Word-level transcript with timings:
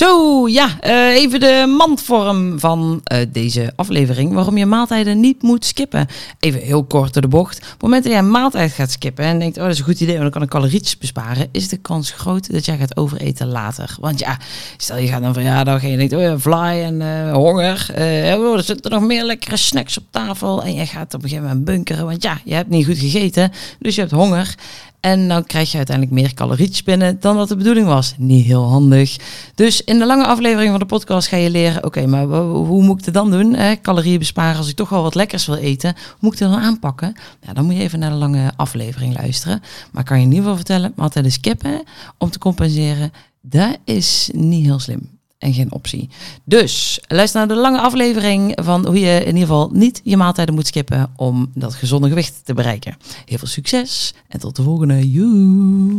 Zo, 0.00 0.48
ja, 0.48 0.80
eh, 0.80 1.14
even 1.14 1.40
de 1.40 1.74
mandvorm 1.76 2.60
van 2.60 3.00
eh, 3.04 3.18
deze 3.32 3.72
aflevering. 3.76 4.32
Waarom 4.32 4.56
je 4.56 4.66
maaltijden 4.66 5.20
niet 5.20 5.42
moet 5.42 5.64
skippen. 5.64 6.06
Even 6.38 6.60
heel 6.60 6.84
kort 6.84 7.12
door 7.12 7.22
de 7.22 7.28
bocht. 7.28 7.56
Op 7.56 7.70
het 7.70 7.82
moment 7.82 8.02
dat 8.02 8.12
jij 8.12 8.20
een 8.20 8.30
maaltijd 8.30 8.72
gaat 8.72 8.90
skippen 8.90 9.24
en 9.24 9.38
denkt, 9.38 9.56
oh 9.56 9.62
dat 9.62 9.72
is 9.72 9.78
een 9.78 9.84
goed 9.84 10.00
idee, 10.00 10.18
want 10.18 10.22
dan 10.22 10.30
kan 10.32 10.42
ik 10.42 10.48
calorietjes 10.48 10.98
besparen, 10.98 11.48
is 11.52 11.68
de 11.68 11.76
kans 11.76 12.10
groot 12.10 12.52
dat 12.52 12.64
jij 12.64 12.76
gaat 12.76 12.96
overeten 12.96 13.46
later. 13.46 13.96
Want 14.00 14.18
ja, 14.18 14.38
stel 14.76 14.96
je 14.96 15.08
gaat 15.08 15.22
dan 15.22 15.34
verjaardag 15.34 15.82
en 15.82 15.90
je 15.90 15.96
denkt, 15.96 16.12
oh 16.12 16.20
ja, 16.20 16.38
fly 16.38 16.82
en 16.82 17.00
uh, 17.00 17.32
honger. 17.32 17.86
oh, 18.38 18.56
er 18.56 18.62
zitten 18.62 18.90
nog 18.90 19.02
meer 19.02 19.24
lekkere 19.24 19.56
snacks 19.56 19.98
op 19.98 20.04
tafel. 20.10 20.62
En 20.62 20.74
je 20.74 20.86
gaat 20.86 21.14
op 21.14 21.22
een 21.22 21.28
gegeven 21.28 21.48
moment 21.48 21.64
bunkeren, 21.64 22.04
want 22.04 22.22
ja, 22.22 22.40
je 22.44 22.54
hebt 22.54 22.70
niet 22.70 22.86
goed 22.86 22.98
gegeten, 22.98 23.52
dus 23.78 23.94
je 23.94 24.00
hebt 24.00 24.12
honger. 24.12 24.54
En 25.00 25.28
dan 25.28 25.44
krijg 25.44 25.70
je 25.70 25.76
uiteindelijk 25.76 26.16
meer 26.16 26.34
calorietjes 26.34 26.82
binnen 26.82 27.20
dan 27.20 27.36
dat 27.36 27.48
de 27.48 27.56
bedoeling 27.56 27.86
was. 27.86 28.14
Niet 28.18 28.46
heel 28.46 28.68
handig. 28.68 29.16
Dus 29.54 29.84
in 29.84 29.98
de 29.98 30.06
lange 30.06 30.26
aflevering 30.26 30.70
van 30.70 30.78
de 30.78 30.86
podcast 30.86 31.28
ga 31.28 31.36
je 31.36 31.50
leren: 31.50 31.84
oké, 31.84 32.06
maar 32.06 32.26
hoe 32.44 32.82
moet 32.82 32.98
ik 32.98 33.04
het 33.04 33.14
dan 33.14 33.30
doen? 33.30 33.56
Calorieën 33.82 34.18
besparen 34.18 34.56
als 34.56 34.68
ik 34.68 34.76
toch 34.76 34.88
wel 34.88 35.02
wat 35.02 35.14
lekkers 35.14 35.46
wil 35.46 35.56
eten. 35.56 35.94
Hoe 35.94 36.16
moet 36.20 36.32
ik 36.32 36.38
het 36.38 36.50
dan 36.50 36.60
aanpakken? 36.60 37.14
Ja, 37.46 37.52
dan 37.52 37.64
moet 37.64 37.74
je 37.74 37.80
even 37.80 37.98
naar 37.98 38.10
de 38.10 38.16
lange 38.16 38.52
aflevering 38.56 39.16
luisteren. 39.16 39.62
Maar 39.92 40.04
kan 40.04 40.16
je 40.16 40.22
in 40.22 40.28
ieder 40.28 40.42
geval 40.42 40.56
vertellen: 40.56 40.92
maar 40.96 41.04
altijd 41.04 41.32
skippen 41.32 41.82
om 42.18 42.30
te 42.30 42.38
compenseren. 42.38 43.12
Dat 43.40 43.78
is 43.84 44.30
niet 44.32 44.64
heel 44.64 44.78
slim 44.78 45.19
en 45.40 45.54
geen 45.54 45.72
optie. 45.72 46.08
Dus 46.44 47.00
luister 47.08 47.38
naar 47.38 47.48
de 47.48 47.62
lange 47.62 47.80
aflevering 47.80 48.52
van 48.62 48.86
hoe 48.86 49.00
je 49.00 49.18
in 49.20 49.26
ieder 49.26 49.40
geval 49.40 49.70
niet 49.72 50.00
je 50.04 50.16
maaltijden 50.16 50.54
moet 50.54 50.66
skippen 50.66 51.12
om 51.16 51.50
dat 51.54 51.74
gezonde 51.74 52.08
gewicht 52.08 52.40
te 52.44 52.54
bereiken. 52.54 52.96
Heel 53.24 53.38
veel 53.38 53.48
succes 53.48 54.14
en 54.28 54.40
tot 54.40 54.56
de 54.56 54.62
volgende. 54.62 55.10
Joe. 55.10 55.89